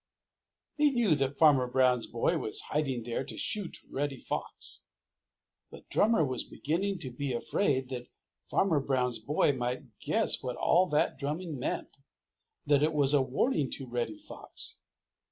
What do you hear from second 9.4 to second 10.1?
might